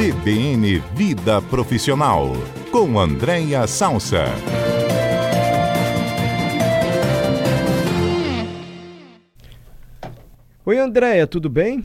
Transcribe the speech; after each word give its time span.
CBN 0.00 0.78
Vida 0.94 1.42
Profissional, 1.42 2.32
com 2.72 2.98
Andréia 2.98 3.66
Salsa. 3.66 4.24
Oi, 10.64 10.78
Andréia, 10.78 11.26
tudo 11.26 11.50
bem? 11.50 11.84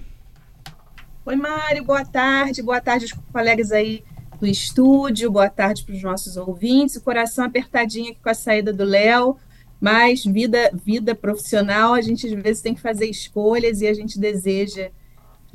Oi, 1.26 1.36
Mário, 1.36 1.84
boa 1.84 2.06
tarde. 2.06 2.64
Boa 2.64 2.80
tarde 2.80 3.04
aos 3.04 3.22
colegas 3.34 3.74
aí 3.74 4.02
do 4.40 4.48
estúdio, 4.48 5.30
boa 5.30 5.50
tarde 5.50 5.84
para 5.84 5.96
os 5.96 6.02
nossos 6.02 6.38
ouvintes. 6.38 6.96
O 6.96 7.04
coração 7.04 7.44
apertadinho 7.44 8.12
aqui 8.12 8.20
com 8.24 8.30
a 8.30 8.34
saída 8.34 8.72
do 8.72 8.86
Léo, 8.86 9.36
mas 9.78 10.24
vida, 10.24 10.72
vida 10.74 11.14
profissional, 11.14 11.94
a 11.94 12.00
gente 12.00 12.28
às 12.28 12.32
vezes 12.42 12.62
tem 12.62 12.74
que 12.74 12.80
fazer 12.80 13.08
escolhas 13.08 13.82
e 13.82 13.88
a 13.88 13.94
gente 13.94 14.18
deseja 14.18 14.90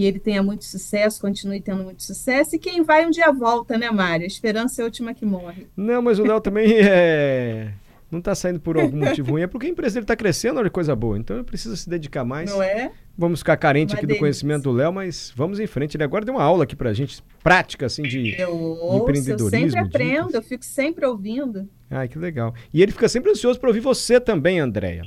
que 0.00 0.06
ele 0.06 0.18
tenha 0.18 0.42
muito 0.42 0.64
sucesso, 0.64 1.20
continue 1.20 1.60
tendo 1.60 1.84
muito 1.84 2.02
sucesso. 2.02 2.56
E 2.56 2.58
quem 2.58 2.82
vai 2.82 3.06
um 3.06 3.10
dia 3.10 3.30
volta, 3.30 3.76
né, 3.76 3.90
Mário? 3.90 4.24
A 4.24 4.26
esperança 4.26 4.80
é 4.80 4.82
a 4.82 4.86
última 4.86 5.12
que 5.12 5.26
morre. 5.26 5.66
Não, 5.76 6.00
mas 6.00 6.18
o 6.18 6.24
Léo 6.24 6.40
também 6.40 6.72
é... 6.80 7.74
não 8.10 8.18
está 8.18 8.34
saindo 8.34 8.58
por 8.58 8.78
algum 8.78 8.96
motivo 8.96 9.32
ruim, 9.32 9.42
é 9.42 9.46
porque 9.46 9.66
a 9.66 9.68
empresa 9.68 9.96
dele 9.96 10.04
está 10.04 10.16
crescendo, 10.16 10.58
olha 10.58 10.70
coisa 10.70 10.96
boa. 10.96 11.18
Então 11.18 11.36
ele 11.36 11.44
precisa 11.44 11.76
se 11.76 11.86
dedicar 11.86 12.24
mais. 12.24 12.50
Não 12.50 12.62
é? 12.62 12.92
Vamos 13.14 13.40
ficar 13.40 13.58
carente 13.58 13.92
uma 13.92 13.98
aqui 13.98 14.06
delícia. 14.06 14.18
do 14.18 14.20
conhecimento 14.20 14.62
do 14.62 14.72
Léo, 14.72 14.90
mas 14.90 15.34
vamos 15.36 15.60
em 15.60 15.66
frente. 15.66 15.98
Ele 15.98 16.04
agora 16.04 16.24
deu 16.24 16.32
uma 16.32 16.42
aula 16.42 16.64
aqui 16.64 16.74
pra 16.74 16.94
gente, 16.94 17.22
prática, 17.42 17.84
assim, 17.84 18.00
de, 18.02 18.40
eu 18.40 18.56
ouço, 18.56 19.02
empreendedorismo. 19.02 19.66
Eu 19.66 19.70
sempre 19.70 19.80
aprendo, 19.80 20.26
dicas. 20.28 20.34
eu 20.34 20.42
fico 20.42 20.64
sempre 20.64 21.04
ouvindo. 21.04 21.68
Ai, 21.90 22.08
que 22.08 22.18
legal. 22.18 22.54
E 22.72 22.82
ele 22.82 22.92
fica 22.92 23.06
sempre 23.06 23.32
ansioso 23.32 23.60
para 23.60 23.68
ouvir 23.68 23.80
você 23.80 24.18
também, 24.18 24.60
Andréia. 24.60 25.02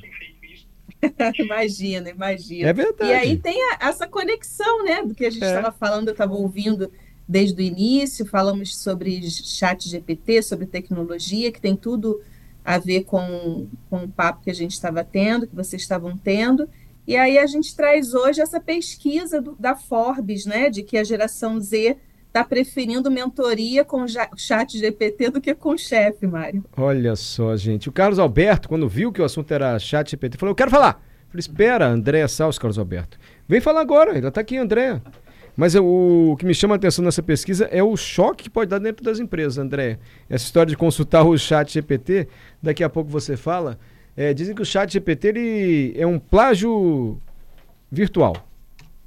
imagina, 1.40 2.10
imagina. 2.10 2.70
É 2.70 2.74
verdade. 2.74 3.12
E 3.12 3.14
aí 3.14 3.38
tem 3.38 3.62
a, 3.72 3.88
essa 3.88 4.08
conexão, 4.08 4.84
né, 4.84 5.04
do 5.04 5.14
que 5.14 5.26
a 5.26 5.30
gente 5.30 5.44
estava 5.44 5.70
é. 5.70 5.72
falando, 5.72 6.08
eu 6.08 6.14
estava 6.14 6.34
ouvindo 6.34 6.92
desde 7.28 7.62
o 7.62 7.64
início, 7.64 8.26
falamos 8.26 8.76
sobre 8.76 9.22
chat 9.30 9.88
GPT, 9.88 10.42
sobre 10.42 10.66
tecnologia, 10.66 11.52
que 11.52 11.62
tem 11.62 11.76
tudo 11.76 12.22
a 12.64 12.78
ver 12.78 13.04
com, 13.04 13.68
com 13.90 14.04
o 14.04 14.10
papo 14.10 14.44
que 14.44 14.52
a 14.52 14.54
gente 14.54 14.72
estava 14.72 15.04
tendo, 15.04 15.48
que 15.48 15.56
vocês 15.56 15.82
estavam 15.82 16.18
tendo. 16.18 16.70
E 17.06 17.18
aí 17.18 17.38
a 17.38 17.46
gente 17.46 17.76
traz 17.76 18.14
hoje 18.14 18.42
essa 18.42 18.60
pesquisa 18.60 19.42
do, 19.42 19.56
da 19.60 19.76
Forbes, 19.76 20.46
né, 20.46 20.70
de 20.70 20.84
que 20.84 20.98
a 20.98 21.04
geração 21.04 21.60
Z 21.60 21.98
está 22.34 22.44
preferindo 22.44 23.12
mentoria 23.12 23.86
com 23.86 24.06
chat 24.36 24.80
GPT 24.80 25.30
do 25.30 25.40
que 25.40 25.54
com 25.54 25.78
chefe, 25.78 26.26
Mário. 26.26 26.66
Olha 26.76 27.16
só, 27.16 27.56
gente. 27.56 27.88
O 27.88 27.92
Carlos 27.92 28.18
Alberto, 28.18 28.68
quando 28.68 28.90
viu 28.90 29.12
que 29.12 29.22
o 29.22 29.24
assunto 29.24 29.52
era 29.54 29.78
chat 29.78 30.10
GPT, 30.10 30.40
falou, 30.40 30.52
eu 30.52 30.56
quero 30.56 30.72
falar. 30.72 31.00
Eu 31.26 31.30
falei, 31.30 31.40
espera, 31.40 31.88
Andréa 31.88 32.28
Salles, 32.28 32.58
Carlos 32.58 32.80
Alberto. 32.80 33.20
Vem 33.48 33.62
falar 33.62 33.82
agora, 33.82 34.18
ela 34.18 34.30
está 34.30 34.42
aqui, 34.42 34.58
Andréa. 34.58 35.00
Mas 35.56 35.76
eu, 35.76 35.86
o 35.86 36.36
que 36.36 36.44
me 36.44 36.56
chama 36.56 36.74
a 36.74 36.78
atenção 36.78 37.06
nessa 37.06 37.22
pesquisa 37.22 37.66
é 37.66 37.84
o 37.84 37.96
choque 37.96 38.46
que 38.46 38.50
pode 38.50 38.72
dar 38.72 38.80
dentro 38.80 39.06
das 39.06 39.20
empresas, 39.20 39.60
André. 39.60 40.00
Essa 40.28 40.46
história 40.46 40.72
de 40.72 40.76
consultar 40.76 41.24
o 41.24 41.38
chat 41.38 41.72
GPT, 41.72 42.28
daqui 42.62 42.84
a 42.84 42.90
pouco 42.90 43.12
você 43.12 43.38
fala. 43.38 43.78
É, 44.18 44.34
dizem 44.34 44.56
que 44.56 44.62
o 44.64 44.66
chat 44.66 44.92
GPT 44.92 45.28
ele 45.28 45.94
é 45.96 46.08
um 46.08 46.18
plágio 46.18 47.22
virtual. 47.92 48.36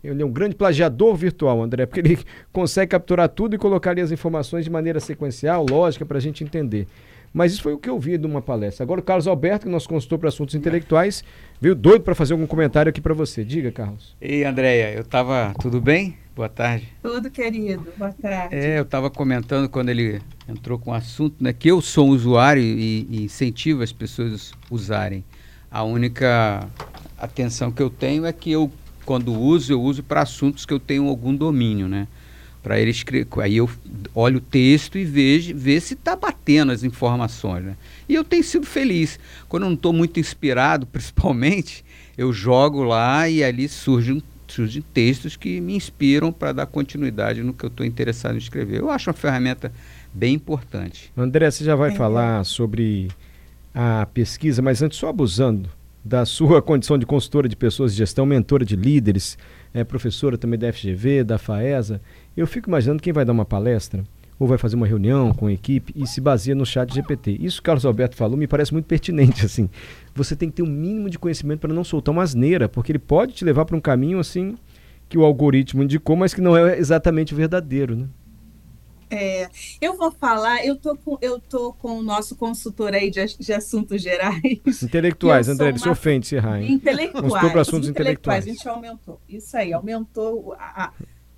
Ele 0.07 0.23
é 0.23 0.27
um 0.27 0.31
grande 0.31 0.55
plagiador 0.55 1.15
virtual, 1.15 1.63
André, 1.63 1.87
porque 1.87 2.01
ele 2.01 2.19
consegue 2.53 2.91
capturar 2.91 3.29
tudo 3.29 3.55
e 3.55 3.59
colocar 3.59 3.91
ali 3.91 4.01
as 4.01 4.13
informações 4.13 4.65
de 4.65 4.71
maneira 4.71 5.01
sequencial, 5.01 5.67
lógica, 5.69 6.05
para 6.05 6.19
a 6.19 6.21
gente 6.21 6.43
entender. 6.45 6.87
Mas 7.33 7.53
isso 7.53 7.63
foi 7.63 7.75
o 7.75 7.79
que 7.79 7.91
eu 7.91 7.99
vi 7.99 8.17
de 8.17 8.27
uma 8.27 8.41
palestra. 8.41 8.83
Agora 8.83 9.01
o 9.01 9.05
Carlos 9.05 9.27
Alberto, 9.27 9.67
que 9.67 9.73
nos 9.73 9.87
consultou 9.87 10.19
para 10.19 10.31
assuntos 10.31 10.55
intelectuais, 10.55 11.23
veio 11.61 11.75
doido 11.75 12.03
para 12.03 12.15
fazer 12.15 12.33
algum 12.33 12.47
comentário 12.47 12.89
aqui 12.89 13.01
para 13.01 13.13
você. 13.13 13.45
Diga, 13.45 13.71
Carlos. 13.71 14.17
Ei, 14.21 14.43
Andréia, 14.43 14.95
eu 14.95 15.03
estava 15.03 15.53
tudo 15.61 15.79
bem? 15.79 16.17
Boa 16.35 16.49
tarde. 16.49 16.89
Tudo, 17.03 17.31
querido. 17.31 17.87
Boa 17.97 18.13
tarde. 18.13 18.55
É, 18.55 18.79
eu 18.79 18.83
estava 18.83 19.11
comentando 19.11 19.69
quando 19.69 19.89
ele 19.89 20.21
entrou 20.49 20.79
com 20.79 20.91
o 20.91 20.95
assunto, 20.95 21.37
né, 21.43 21.53
que 21.53 21.71
eu 21.71 21.81
sou 21.81 22.09
um 22.09 22.11
usuário 22.11 22.63
e, 22.63 23.07
e 23.11 23.25
incentivo 23.25 23.83
as 23.83 23.93
pessoas 23.93 24.53
a 24.53 24.75
usarem. 24.75 25.25
A 25.71 25.83
única 25.83 26.69
atenção 27.19 27.71
que 27.71 27.83
eu 27.83 27.91
tenho 27.91 28.25
é 28.25 28.33
que 28.33 28.53
eu, 28.53 28.71
quando 29.07 29.33
uso, 29.33 29.73
eu 29.73 29.81
uso 29.81 30.03
para 30.03 30.21
assuntos 30.21 30.67
que 30.67 30.75
eu 30.75 30.81
tenho 30.81 31.09
algum 31.09 31.35
domínio, 31.35 31.89
né? 31.89 32.09
Para 32.63 32.81
ele 32.81 32.91
escrever. 32.91 33.29
Aí 33.41 33.57
eu 33.57 33.71
olho 34.13 34.39
o 34.39 34.41
texto 34.41 34.99
e 34.99 35.05
vejo, 35.05 35.57
ver 35.57 35.81
se 35.81 35.95
está 35.95 36.17
batendo 36.17 36.73
as 36.73 36.83
informações, 36.83 37.65
né? 37.65 37.77
E 38.09 38.15
eu 38.15 38.25
tenho 38.25 38.43
sido 38.43 38.67
feliz. 38.67 39.19
Quando 39.49 39.63
eu 39.63 39.69
não 39.69 39.77
estou 39.77 39.93
muito 39.93 40.19
inspirado, 40.19 40.85
principalmente, 40.91 41.85
eu 42.19 42.33
jogo 42.33 42.83
lá 42.83 43.29
e 43.29 43.43
ali 43.45 43.69
surge 43.69 44.13
um 44.13 44.21
surgem 44.49 44.83
textos 44.95 45.35
que 45.35 45.61
me 45.61 45.75
inspiram 45.75 46.33
para 46.33 46.53
dar 46.53 46.67
continuidade 46.67 47.43
no 47.43 47.53
que 47.53 47.65
eu 47.65 47.69
estou 47.69 47.85
interessado 47.85 48.37
em 48.37 48.39
escrever. 48.39 48.79
Eu 48.79 48.91
acho 48.91 49.11
uma 49.11 49.15
ferramenta 49.15 49.73
bem 50.15 50.35
importante. 50.35 51.13
André, 51.17 51.51
você 51.51 51.65
já 51.65 51.75
vai 51.75 51.91
é. 51.91 51.95
falar 51.95 52.45
sobre 52.45 53.09
a 53.75 54.07
pesquisa, 54.15 54.63
mas 54.63 54.83
antes, 54.83 54.99
só 54.99 55.09
abusando 55.09 55.69
da 56.07 56.25
sua 56.25 56.63
condição 56.63 56.97
de 56.97 57.05
consultora 57.05 57.49
de 57.49 57.57
pessoas 57.57 57.91
de 57.91 57.99
gestão, 57.99 58.25
mentora 58.25 58.65
de 58.65 58.77
líderes, 58.77 59.37
é, 59.75 59.83
professora 59.83 60.39
também 60.39 60.57
da 60.57 60.73
FGV, 60.73 61.25
da 61.25 61.37
FAESA, 61.37 62.01
eu 62.37 62.47
fico 62.47 62.71
imaginando 62.71 63.03
quem 63.03 63.13
vai 63.13 63.25
dar 63.25 63.33
uma 63.33 63.45
palestra 63.45 64.05
ou 64.39 64.47
vai 64.47 64.57
fazer 64.57 64.77
uma 64.77 64.87
reunião 64.87 65.33
com 65.33 65.49
a 65.49 65.53
equipe 65.53 65.93
e 65.97 66.07
se 66.07 66.21
baseia 66.21 66.55
no 66.55 66.65
chat 66.65 66.95
GPT. 66.95 67.39
Isso 67.41 67.57
que 67.57 67.63
o 67.63 67.65
Carlos 67.65 67.85
Alberto 67.85 68.15
falou 68.15 68.37
me 68.37 68.47
parece 68.47 68.73
muito 68.73 68.87
pertinente, 68.87 69.45
assim. 69.47 69.69
Você 70.15 70.37
tem 70.37 70.49
que 70.49 70.55
ter 70.57 70.63
um 70.63 70.71
mínimo 70.71 71.11
de 71.11 71.19
conhecimento 71.19 71.59
para 71.59 71.75
não 71.75 71.83
soltar 71.83 72.13
uma 72.13 72.23
asneira, 72.23 72.69
porque 72.69 72.93
ele 72.93 73.01
pode 73.01 73.33
te 73.33 73.45
levar 73.45 73.65
para 73.65 73.77
um 73.77 73.81
caminho, 73.81 74.21
assim, 74.21 74.55
que 75.09 75.19
o 75.19 75.25
algoritmo 75.25 75.83
indicou, 75.83 76.15
mas 76.15 76.33
que 76.33 76.41
não 76.41 76.57
é 76.57 76.79
exatamente 76.79 77.35
verdadeiro, 77.35 77.97
né? 77.97 78.07
É, 79.11 79.49
eu 79.81 79.97
vou 79.97 80.11
falar, 80.11 80.65
eu 80.65 80.77
tô 80.77 80.97
com, 80.97 81.17
eu 81.21 81.39
tô 81.39 81.73
com 81.73 81.99
o 81.99 82.03
nosso 82.03 82.35
consultor 82.37 82.93
aí 82.93 83.11
de, 83.11 83.25
de 83.39 83.53
assuntos 83.53 84.03
gerais. 84.03 84.83
Intelectuais, 84.83 85.49
André, 85.51 85.69
ele 85.69 85.79
se 85.79 85.89
ofende 85.89 86.27
se 86.27 86.37
hein? 86.37 86.73
Intelectuais. 86.73 87.53
Para 87.53 87.61
assuntos 87.61 87.89
intelectuais. 87.89 88.45
intelectuais. 88.45 88.45
A 88.45 88.49
gente 88.49 88.69
aumentou. 88.69 89.21
Isso 89.29 89.57
aí, 89.57 89.73
aumentou 89.73 90.55
a, 90.59 90.93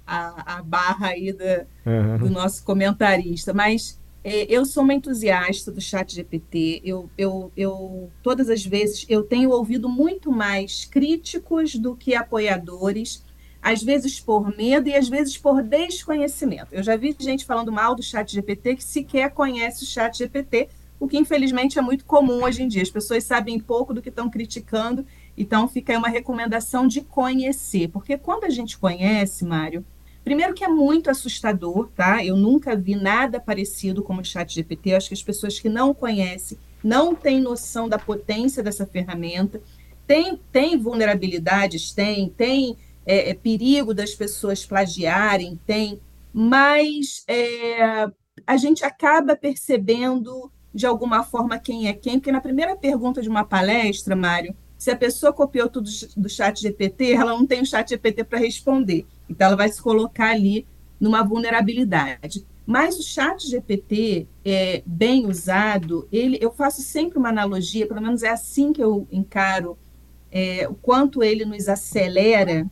a, 0.06 0.56
a 0.59 0.62
barra 0.62 1.09
aí 1.09 1.33
da, 1.33 1.67
uhum. 1.84 2.19
do 2.19 2.31
nosso 2.31 2.65
comentarista. 2.65 3.53
Mas 3.53 3.99
é, 4.25 4.47
eu 4.49 4.65
sou 4.65 4.83
uma 4.83 4.95
entusiasta 4.95 5.71
do 5.71 5.81
chat 5.81 6.15
GPT. 6.15 6.81
Eu, 6.85 7.09
eu, 7.17 7.53
eu, 7.56 8.11
todas 8.23 8.49
as 8.49 8.65
vezes, 8.65 9.06
eu 9.09 9.23
tenho 9.23 9.50
ouvido 9.50 9.89
muito 9.89 10.33
mais 10.33 10.85
críticos 10.85 11.75
do 11.77 11.95
que 11.95 12.15
apoiadores, 12.15 13.25
às 13.63 13.83
vezes 13.83 14.21
por 14.21 14.57
medo 14.57 14.89
e 14.89 14.95
às 14.95 15.09
vezes 15.09 15.37
por 15.37 15.63
desconhecimento. 15.63 16.69
Eu 16.73 16.83
já 16.83 16.97
vi 16.97 17.15
gente 17.19 17.45
falando 17.45 17.73
mal 17.73 17.95
do 17.95 18.03
chat 18.03 18.33
GPT 18.33 18.77
que 18.77 18.85
sequer 18.85 19.31
conhece 19.31 19.85
o 19.85 19.87
chat 19.87 20.19
GPT, 20.19 20.69
o 21.01 21.07
que 21.07 21.19
infelizmente 21.19 21.79
é 21.79 21.83
muito 21.83 22.05
comum 22.05 22.45
hoje 22.45 22.63
em 22.63 22.69
dia. 22.69 22.83
As 22.83 22.91
pessoas 22.91 23.25
sabem 23.25 23.59
pouco 23.59 23.93
do 23.95 24.03
que 24.03 24.09
estão 24.09 24.31
criticando, 24.31 25.07
então 25.37 25.69
fica 25.69 25.93
aí 25.93 25.99
uma 25.99 26.09
recomendação 26.09 26.87
de 26.87 27.01
conhecer, 27.01 27.89
porque 27.89 28.17
quando 28.17 28.45
a 28.45 28.51
gente 28.51 28.79
conhece, 28.79 29.45
Mário, 29.45 29.85
Primeiro 30.29 30.53
que 30.53 30.63
é 30.63 30.69
muito 30.69 31.09
assustador, 31.09 31.89
tá? 31.97 32.23
Eu 32.23 32.37
nunca 32.37 32.77
vi 32.77 32.95
nada 32.95 33.41
parecido 33.41 34.03
com 34.03 34.15
o 34.15 34.23
Chat 34.23 34.55
GPT. 34.55 34.91
Eu 34.91 34.97
acho 34.99 35.09
que 35.09 35.15
as 35.15 35.23
pessoas 35.23 35.59
que 35.59 35.71
não 35.71 35.95
conhecem 35.95 36.59
não 36.85 37.15
têm 37.15 37.41
noção 37.41 37.89
da 37.89 37.99
potência 37.99 38.63
dessa 38.63 38.85
ferramenta. 38.85 39.59
Tem, 40.07 40.39
tem 40.53 40.77
vulnerabilidades, 40.77 41.93
tem, 41.93 42.29
tem 42.29 42.77
é, 43.09 43.31
é, 43.31 43.35
perigo 43.35 43.95
das 43.95 44.15
pessoas 44.15 44.67
plagiarem, 44.67 45.59
tem, 45.67 45.99
mas 46.31 47.25
é, 47.27 48.07
a 48.47 48.57
gente 48.59 48.85
acaba 48.85 49.35
percebendo 49.35 50.53
de 50.75 50.85
alguma 50.87 51.25
forma 51.25 51.59
quem 51.59 51.89
é 51.89 51.95
quem, 51.95 52.19
porque 52.19 52.31
na 52.31 52.43
primeira 52.43 52.77
pergunta 52.77 53.23
de 53.23 53.29
uma 53.29 53.45
palestra, 53.45 54.15
Mário, 54.15 54.55
se 54.77 54.91
a 54.91 54.97
pessoa 54.97 55.33
copiou 55.33 55.71
tudo 55.71 55.89
do 56.17 56.29
chat 56.29 56.61
GPT, 56.61 57.15
ela 57.15 57.33
não 57.33 57.47
tem 57.47 57.63
o 57.63 57.67
chat 57.67 57.89
GPT 57.89 58.25
para 58.25 58.39
responder. 58.39 59.06
Então, 59.29 59.47
ela 59.49 59.56
vai 59.56 59.71
se 59.71 59.81
colocar 59.81 60.31
ali 60.31 60.67
numa 61.00 61.23
vulnerabilidade. 61.23 62.47
Mas 62.67 62.99
o 62.99 63.03
chat 63.03 63.49
GPT, 63.49 64.29
é, 64.44 64.82
bem 64.85 65.27
usado, 65.27 66.06
ele, 66.12 66.38
eu 66.41 66.53
faço 66.53 66.82
sempre 66.82 67.19
uma 67.19 67.31
analogia, 67.31 67.87
pelo 67.88 68.03
menos 68.03 68.23
é 68.23 68.29
assim 68.29 68.73
que 68.73 68.82
eu 68.82 69.09
encaro 69.11 69.79
é, 70.31 70.69
o 70.69 70.75
quanto 70.75 71.23
ele 71.23 71.44
nos 71.44 71.69
acelera 71.69 72.71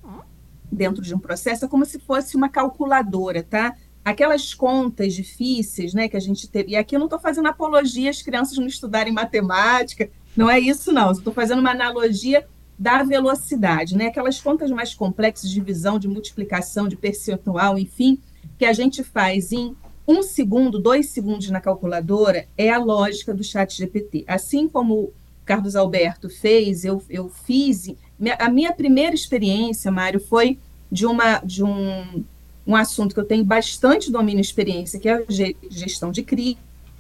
dentro 0.76 1.02
de 1.02 1.14
um 1.14 1.18
processo, 1.18 1.64
é 1.64 1.68
como 1.68 1.84
se 1.84 1.98
fosse 1.98 2.36
uma 2.36 2.48
calculadora, 2.48 3.42
tá? 3.42 3.74
Aquelas 4.04 4.54
contas 4.54 5.14
difíceis, 5.14 5.92
né, 5.94 6.08
que 6.08 6.16
a 6.16 6.20
gente 6.20 6.48
teve. 6.48 6.72
E 6.72 6.76
aqui 6.76 6.94
eu 6.94 7.00
não 7.00 7.06
estou 7.06 7.18
fazendo 7.18 7.48
apologia 7.48 8.10
às 8.10 8.22
crianças 8.22 8.56
não 8.58 8.66
estudarem 8.66 9.12
matemática, 9.12 10.08
não 10.36 10.50
é 10.50 10.60
isso, 10.60 10.92
não. 10.92 11.10
Estou 11.10 11.32
fazendo 11.32 11.58
uma 11.60 11.70
analogia 11.70 12.46
da 12.78 13.02
velocidade, 13.02 13.96
né? 13.96 14.08
Aquelas 14.08 14.40
contas 14.40 14.70
mais 14.70 14.94
complexas 14.94 15.48
de 15.48 15.54
divisão, 15.54 15.98
de 15.98 16.06
multiplicação, 16.06 16.86
de 16.86 16.96
percentual, 16.96 17.78
enfim, 17.78 18.20
que 18.58 18.66
a 18.66 18.72
gente 18.72 19.02
faz 19.02 19.50
em 19.50 19.74
um 20.06 20.22
segundo, 20.22 20.78
dois 20.78 21.08
segundos 21.08 21.50
na 21.50 21.60
calculadora, 21.60 22.46
é 22.56 22.70
a 22.70 22.78
lógica 22.78 23.34
do 23.34 23.42
chat 23.42 23.76
GPT. 23.76 24.24
Assim 24.28 24.68
como 24.68 25.12
Carlos 25.44 25.74
Alberto 25.74 26.28
fez, 26.28 26.84
eu, 26.84 27.02
eu 27.08 27.28
fiz. 27.28 27.92
A 28.38 28.48
minha 28.50 28.72
primeira 28.72 29.14
experiência, 29.14 29.90
Mário, 29.90 30.20
foi 30.20 30.58
de 30.90 31.06
uma 31.06 31.38
de 31.40 31.62
um 31.62 32.24
um 32.66 32.74
assunto 32.74 33.14
que 33.14 33.20
eu 33.20 33.24
tenho 33.24 33.44
bastante 33.44 34.10
domínio 34.10 34.40
e 34.40 34.42
experiência, 34.42 34.98
que 34.98 35.08
é 35.08 35.14
a 35.14 35.24
gestão 35.70 36.10
de 36.10 36.22
crise, 36.22 36.58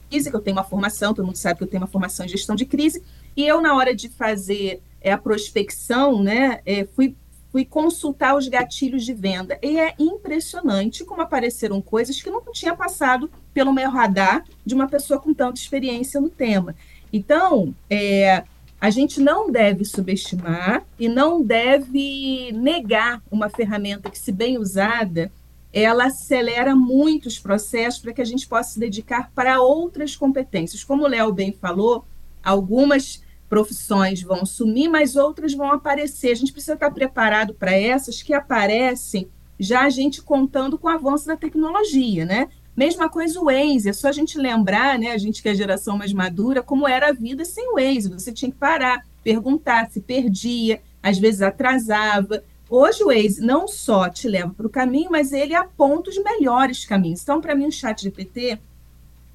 que 0.08 0.34
eu 0.34 0.40
tenho 0.40 0.56
uma 0.56 0.62
formação, 0.62 1.12
todo 1.12 1.26
mundo 1.26 1.36
sabe 1.36 1.58
que 1.58 1.64
eu 1.64 1.68
tenho 1.68 1.82
uma 1.82 1.88
formação 1.88 2.24
em 2.24 2.28
gestão 2.28 2.54
de 2.54 2.64
crise, 2.64 3.02
e 3.36 3.44
eu, 3.44 3.60
na 3.60 3.74
hora 3.74 3.94
de 3.94 4.08
fazer 4.08 4.80
é, 5.00 5.10
a 5.12 5.18
prospecção, 5.18 6.22
né, 6.22 6.60
é, 6.64 6.84
fui, 6.84 7.16
fui 7.50 7.64
consultar 7.64 8.36
os 8.36 8.46
gatilhos 8.46 9.04
de 9.04 9.12
venda. 9.12 9.58
E 9.60 9.78
é 9.78 9.94
impressionante 9.98 11.04
como 11.04 11.22
apareceram 11.22 11.82
coisas 11.82 12.22
que 12.22 12.30
não 12.30 12.42
tinha 12.52 12.74
passado 12.76 13.28
pelo 13.52 13.72
meu 13.72 13.90
radar 13.90 14.44
de 14.64 14.74
uma 14.74 14.88
pessoa 14.88 15.20
com 15.20 15.34
tanta 15.34 15.60
experiência 15.60 16.20
no 16.20 16.30
tema. 16.30 16.76
Então, 17.12 17.74
é, 17.90 18.44
a 18.80 18.90
gente 18.90 19.20
não 19.20 19.50
deve 19.50 19.84
subestimar 19.84 20.84
e 20.98 21.08
não 21.08 21.42
deve 21.42 22.52
negar 22.52 23.22
uma 23.30 23.48
ferramenta 23.48 24.10
que, 24.10 24.18
se 24.18 24.30
bem 24.30 24.58
usada, 24.58 25.32
ela 25.72 26.06
acelera 26.06 26.74
muito 26.74 27.26
os 27.26 27.38
processos 27.38 28.00
para 28.00 28.12
que 28.12 28.20
a 28.20 28.24
gente 28.24 28.46
possa 28.46 28.74
se 28.74 28.80
dedicar 28.80 29.30
para 29.34 29.60
outras 29.60 30.14
competências. 30.14 30.84
Como 30.84 31.04
o 31.04 31.08
Léo 31.08 31.32
bem 31.32 31.52
falou, 31.52 32.04
algumas 32.42 33.22
profissões 33.48 34.22
vão 34.22 34.44
sumir, 34.44 34.88
mas 34.88 35.16
outras 35.16 35.54
vão 35.54 35.70
aparecer. 35.72 36.32
A 36.32 36.34
gente 36.34 36.52
precisa 36.52 36.74
estar 36.74 36.90
preparado 36.90 37.54
para 37.54 37.72
essas 37.72 38.22
que 38.22 38.34
aparecem 38.34 39.28
já 39.58 39.82
a 39.82 39.90
gente 39.90 40.22
contando 40.22 40.78
com 40.78 40.86
o 40.86 40.90
avanço 40.90 41.26
da 41.26 41.36
tecnologia, 41.36 42.24
né? 42.24 42.48
Mesma 42.76 43.08
coisa 43.08 43.40
o 43.40 43.46
Waze, 43.46 43.88
é 43.88 43.92
só 43.94 44.08
a 44.08 44.12
gente 44.12 44.36
lembrar, 44.36 44.98
né, 44.98 45.12
a 45.12 45.16
gente 45.16 45.40
que 45.40 45.48
é 45.48 45.52
a 45.52 45.54
geração 45.54 45.96
mais 45.96 46.12
madura, 46.12 46.62
como 46.62 46.86
era 46.86 47.08
a 47.08 47.12
vida 47.12 47.42
sem 47.42 47.70
o 47.70 47.76
Waze. 47.76 48.10
Você 48.10 48.30
tinha 48.30 48.50
que 48.50 48.58
parar, 48.58 49.06
perguntar, 49.24 49.90
se 49.90 49.98
perdia, 49.98 50.82
às 51.02 51.18
vezes 51.18 51.40
atrasava. 51.40 52.44
Hoje 52.68 53.02
o 53.02 53.06
Waze 53.06 53.40
não 53.40 53.66
só 53.66 54.10
te 54.10 54.28
leva 54.28 54.52
para 54.52 54.66
o 54.66 54.70
caminho, 54.70 55.10
mas 55.10 55.32
ele 55.32 55.54
aponta 55.54 56.10
os 56.10 56.22
melhores 56.22 56.84
caminhos. 56.84 57.22
Então, 57.22 57.40
para 57.40 57.54
mim, 57.54 57.66
o 57.66 57.72
chat 57.72 58.02
GPT, 58.02 58.58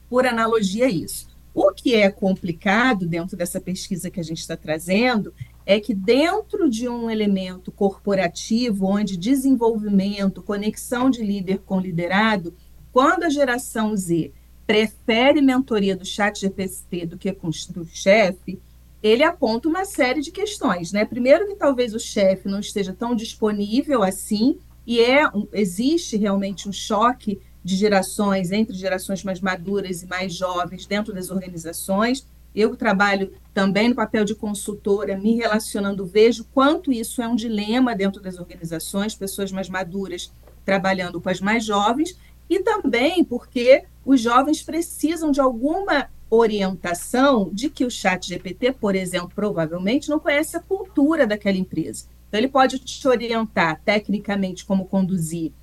por 0.08 0.28
analogia, 0.28 0.86
é 0.86 0.92
isso. 0.92 1.28
O 1.54 1.72
que 1.72 1.96
é 1.96 2.12
complicado 2.12 3.08
dentro 3.08 3.36
dessa 3.36 3.60
pesquisa 3.60 4.12
que 4.12 4.20
a 4.20 4.24
gente 4.24 4.40
está 4.40 4.56
trazendo 4.56 5.34
é 5.66 5.80
que 5.80 5.94
dentro 5.94 6.70
de 6.70 6.88
um 6.88 7.10
elemento 7.10 7.72
corporativo, 7.72 8.86
onde 8.86 9.18
desenvolvimento, 9.18 10.44
conexão 10.44 11.10
de 11.10 11.24
líder 11.24 11.60
com 11.66 11.80
liderado, 11.80 12.54
quando 12.92 13.24
a 13.24 13.30
geração 13.30 13.96
Z 13.96 14.32
prefere 14.66 15.42
mentoria 15.42 15.96
do 15.96 16.06
chat 16.06 16.40
GPT 16.40 17.06
do 17.06 17.18
que 17.18 17.32
com 17.34 17.50
do 17.70 17.86
chefe, 17.86 18.60
ele 19.02 19.24
aponta 19.24 19.68
uma 19.68 19.84
série 19.84 20.22
de 20.22 20.32
questões, 20.32 20.92
né? 20.92 21.04
Primeiro 21.04 21.48
que 21.48 21.56
talvez 21.56 21.94
o 21.94 22.00
chefe 22.00 22.48
não 22.48 22.60
esteja 22.60 22.94
tão 22.94 23.16
disponível 23.16 24.04
assim, 24.04 24.58
e 24.86 25.00
é 25.00 25.30
existe 25.54 26.18
realmente 26.18 26.70
um 26.70 26.74
choque 26.74 27.40
de 27.64 27.76
gerações 27.76 28.52
entre 28.52 28.76
gerações 28.76 29.24
mais 29.24 29.40
maduras 29.40 30.02
e 30.02 30.08
mais 30.08 30.34
jovens 30.34 30.86
dentro 30.86 31.14
das 31.14 31.30
organizações. 31.30 32.26
Eu 32.54 32.76
trabalho 32.76 33.32
também 33.54 33.90
no 33.90 33.96
papel 33.96 34.26
de 34.26 34.36
consultora, 34.36 35.18
me 35.18 35.36
relacionando, 35.36 36.06
vejo 36.06 36.46
quanto 36.54 36.92
isso 36.92 37.22
é 37.22 37.28
um 37.28 37.36
dilema 37.36 37.96
dentro 37.96 38.22
das 38.22 38.38
organizações, 38.38 39.16
pessoas 39.16 39.52
mais 39.52 39.70
maduras 39.70 40.32
trabalhando 40.66 41.20
com 41.20 41.30
as 41.30 41.40
mais 41.40 41.66
jovens, 41.66 42.16
e 42.51 42.59
também 42.59 43.24
porque 43.24 43.86
os 44.06 44.19
jovens 44.19 44.62
precisam 44.62 45.31
de 45.31 45.39
alguma 45.39 46.09
orientação 46.30 47.50
de 47.53 47.69
que 47.69 47.86
o 47.86 47.89
chat 47.89 48.27
GPT, 48.27 48.74
por 48.74 48.94
exemplo, 48.94 49.31
provavelmente 49.33 50.09
não 50.09 50.19
conhece 50.19 50.57
a 50.57 50.59
cultura 50.59 51.25
daquela 51.25 51.57
empresa. 51.57 52.07
Então, 52.27 52.38
ele 52.38 52.50
pode 52.50 52.77
te 52.80 53.07
orientar 53.07 53.81
tecnicamente 53.86 54.65
como 54.65 54.86
conduzir 54.86 55.53